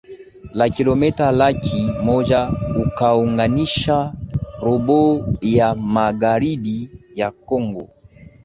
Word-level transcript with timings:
la 0.53 0.69
kilometa 0.69 1.31
laki 1.31 1.91
moja 2.03 2.51
ukaunganisha 2.85 4.13
robo 4.61 5.25
ya 5.41 5.75
magharibi 5.75 6.89
ya 7.15 7.31
Kongo 7.31 7.89